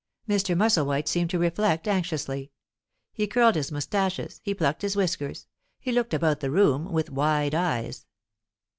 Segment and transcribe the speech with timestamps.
[0.27, 0.57] Mr.
[0.57, 2.51] Musselwhite seemed to reflect anxiously.
[3.13, 5.45] He curled his moustaches, he plucked his whiskers,
[5.79, 8.07] he looked about the room with wide eyes.